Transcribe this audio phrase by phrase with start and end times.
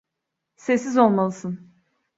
[0.55, 1.69] Sessiz olmalısın.